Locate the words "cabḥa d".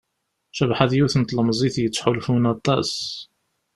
0.57-0.91